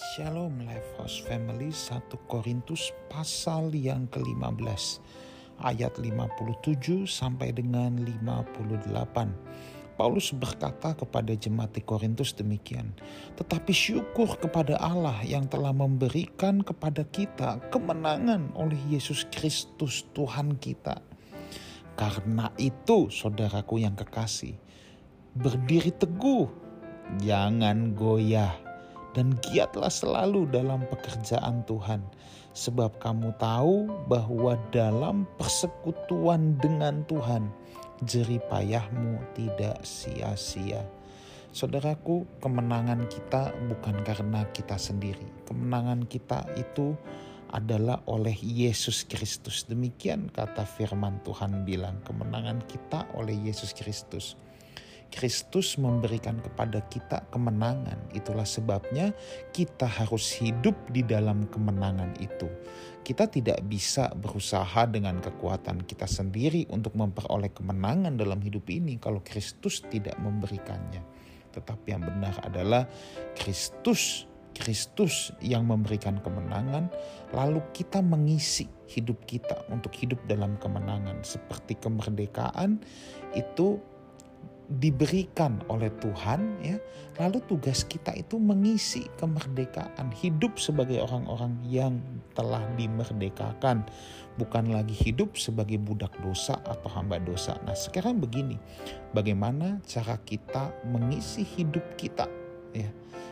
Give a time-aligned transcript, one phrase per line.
[0.00, 0.64] Shalom
[0.96, 4.96] House Family 1 Korintus pasal yang ke-15
[5.60, 8.96] ayat 57 sampai dengan 58.
[10.00, 12.96] Paulus berkata kepada jemaat di Korintus demikian,
[13.36, 20.96] "Tetapi syukur kepada Allah yang telah memberikan kepada kita kemenangan oleh Yesus Kristus Tuhan kita."
[22.00, 24.56] Karena itu, saudaraku yang kekasih,
[25.36, 26.48] berdiri teguh,
[27.20, 28.69] jangan goyah
[29.12, 32.02] dan giatlah selalu dalam pekerjaan Tuhan.
[32.50, 37.46] Sebab kamu tahu bahwa dalam persekutuan dengan Tuhan,
[38.02, 40.82] jerih payahmu tidak sia-sia.
[41.50, 45.26] Saudaraku, kemenangan kita bukan karena kita sendiri.
[45.46, 46.94] Kemenangan kita itu
[47.50, 49.66] adalah oleh Yesus Kristus.
[49.66, 54.38] Demikian kata firman Tuhan bilang, kemenangan kita oleh Yesus Kristus.
[55.10, 57.98] Kristus memberikan kepada kita kemenangan.
[58.14, 59.10] Itulah sebabnya
[59.50, 62.46] kita harus hidup di dalam kemenangan itu.
[63.02, 69.18] Kita tidak bisa berusaha dengan kekuatan kita sendiri untuk memperoleh kemenangan dalam hidup ini kalau
[69.20, 71.02] Kristus tidak memberikannya.
[71.50, 72.86] Tetapi yang benar adalah
[73.34, 76.90] Kristus Kristus yang memberikan kemenangan,
[77.32, 82.82] lalu kita mengisi hidup kita untuk hidup dalam kemenangan, seperti kemerdekaan
[83.32, 83.78] itu
[84.78, 86.78] diberikan oleh Tuhan ya.
[87.18, 91.98] Lalu tugas kita itu mengisi kemerdekaan hidup sebagai orang-orang yang
[92.38, 93.82] telah dimerdekakan.
[94.38, 97.58] Bukan lagi hidup sebagai budak dosa atau hamba dosa.
[97.66, 98.56] Nah sekarang begini
[99.10, 102.30] bagaimana cara kita mengisi hidup kita
[102.70, 102.88] ya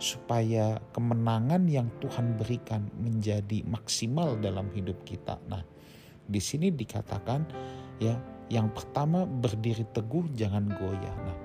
[0.00, 5.38] supaya kemenangan yang Tuhan berikan menjadi maksimal dalam hidup kita.
[5.46, 5.62] Nah
[6.26, 7.46] di sini dikatakan
[8.00, 8.16] ya
[8.50, 11.16] yang pertama berdiri teguh jangan goyah.
[11.22, 11.36] Nah,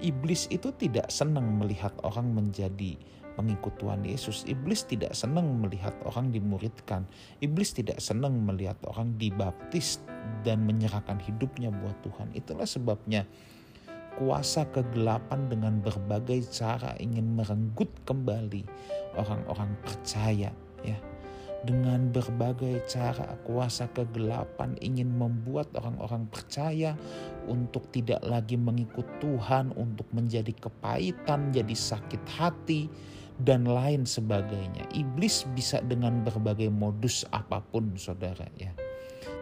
[0.00, 2.96] iblis itu tidak senang melihat orang menjadi
[3.36, 4.48] pengikut Tuhan Yesus.
[4.48, 7.04] Iblis tidak senang melihat orang dimuridkan.
[7.44, 10.00] Iblis tidak senang melihat orang dibaptis
[10.40, 12.32] dan menyerahkan hidupnya buat Tuhan.
[12.32, 13.28] Itulah sebabnya
[14.16, 18.62] kuasa kegelapan dengan berbagai cara ingin merenggut kembali
[19.18, 20.54] orang-orang percaya
[20.86, 20.98] ya
[21.64, 26.92] dengan berbagai cara kuasa kegelapan ingin membuat orang-orang percaya
[27.48, 32.88] untuk tidak lagi mengikut Tuhan, untuk menjadi kepahitan, jadi sakit hati,
[33.42, 34.86] dan lain sebagainya.
[34.94, 38.70] Iblis bisa dengan berbagai modus apa pun saudara ya.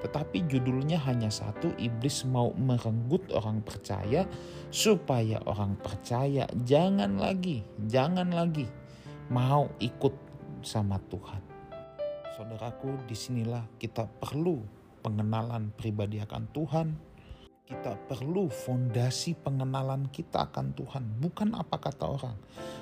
[0.03, 4.27] Tetapi judulnya hanya satu, iblis mau merenggut orang percaya
[4.75, 8.66] supaya orang percaya jangan lagi, jangan lagi
[9.31, 10.15] mau ikut
[10.66, 11.51] sama Tuhan.
[12.42, 14.66] Saudaraku, di sinilah kita perlu
[14.98, 16.88] pengenalan pribadi akan Tuhan.
[17.62, 22.34] Kita perlu fondasi pengenalan kita akan Tuhan, bukan apa kata orang.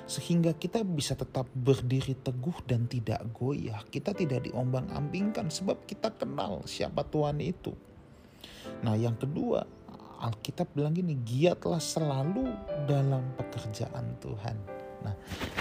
[0.09, 3.85] Sehingga kita bisa tetap berdiri teguh dan tidak goyah.
[3.85, 7.77] Kita tidak diombang-ambingkan sebab kita kenal siapa Tuhan itu.
[8.81, 9.61] Nah yang kedua,
[10.25, 12.49] Alkitab bilang gini, giatlah selalu
[12.89, 14.57] dalam pekerjaan Tuhan.
[15.05, 15.13] Nah,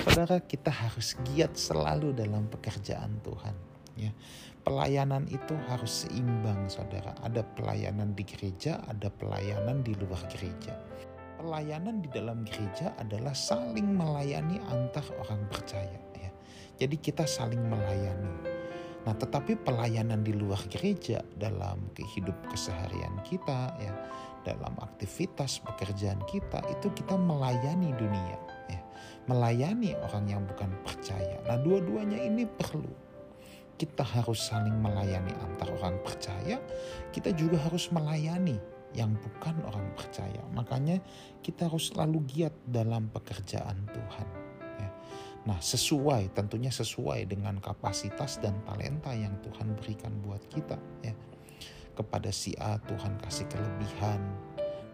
[0.08, 3.69] saudara kita harus giat selalu dalam pekerjaan Tuhan
[4.08, 4.12] ya.
[4.60, 7.16] Pelayanan itu harus seimbang saudara.
[7.24, 10.76] Ada pelayanan di gereja, ada pelayanan di luar gereja.
[11.40, 16.28] Pelayanan di dalam gereja adalah saling melayani antar orang percaya ya.
[16.76, 18.60] Jadi kita saling melayani.
[19.08, 23.96] Nah, tetapi pelayanan di luar gereja dalam kehidupan keseharian kita ya,
[24.44, 28.36] dalam aktivitas pekerjaan kita itu kita melayani dunia
[28.68, 28.80] ya.
[29.24, 31.40] Melayani orang yang bukan percaya.
[31.48, 33.09] Nah, dua-duanya ini perlu
[33.80, 36.60] kita harus saling melayani antar orang percaya,
[37.16, 38.60] kita juga harus melayani
[38.92, 40.44] yang bukan orang percaya.
[40.52, 41.00] Makanya
[41.40, 44.28] kita harus selalu giat dalam pekerjaan Tuhan.
[44.76, 44.90] Ya.
[45.48, 50.76] Nah sesuai, tentunya sesuai dengan kapasitas dan talenta yang Tuhan berikan buat kita.
[51.00, 51.16] Ya.
[51.96, 54.20] Kepada si A Tuhan kasih kelebihan,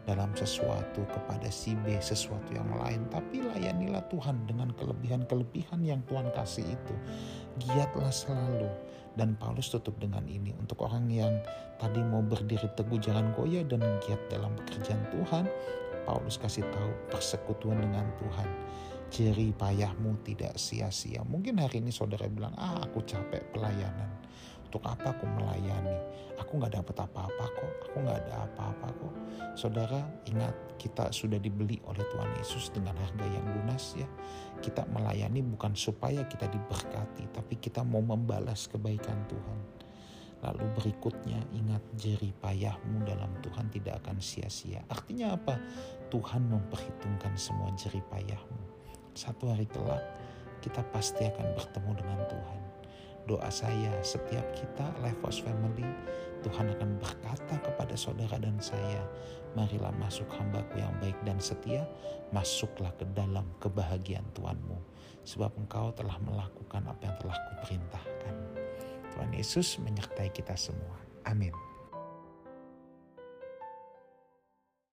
[0.07, 3.05] dalam sesuatu kepada si B sesuatu yang lain.
[3.11, 6.95] Tapi layanilah Tuhan dengan kelebihan-kelebihan yang Tuhan kasih itu.
[7.67, 8.71] Giatlah selalu.
[9.17, 11.41] Dan Paulus tutup dengan ini untuk orang yang
[11.81, 15.49] tadi mau berdiri teguh jangan goyah dan giat dalam pekerjaan Tuhan
[16.07, 18.49] Paulus kasih tahu persekutuan dengan Tuhan.
[19.11, 21.27] Jeri payahmu tidak sia-sia.
[21.27, 24.11] Mungkin hari ini saudara bilang ah aku capek pelayanan
[24.67, 25.95] untuk apa aku melayani?
[26.43, 27.73] Aku nggak dapat apa-apa kok.
[27.89, 29.15] Aku nggak ada apa-apa kok.
[29.57, 34.05] Saudara, ingat kita sudah dibeli oleh Tuhan Yesus dengan harga yang lunas ya.
[34.61, 39.59] Kita melayani bukan supaya kita diberkati, tapi kita mau membalas kebaikan Tuhan.
[40.45, 44.85] Lalu berikutnya ingat jeri payahmu dalam Tuhan tidak akan sia-sia.
[44.93, 45.57] Artinya apa?
[46.13, 48.63] Tuhan memperhitungkan semua jeri payahmu.
[49.17, 50.05] Satu hari kelak
[50.61, 52.66] kita pasti akan bertemu dengan Tuhan.
[53.27, 55.83] Doa saya setiap kita Levos Family,
[56.47, 59.03] Tuhan akan berkata kepada saudara dan saya,
[59.59, 61.83] marilah masuk hambaku yang baik dan setia,
[62.31, 64.79] masuklah ke dalam kebahagiaan Tuhanmu.
[65.27, 68.35] Sebab engkau telah melakukan apa yang telah kuperintahkan.
[69.11, 70.95] Tuhan Yesus menyertai kita semua.
[71.27, 71.76] Amin.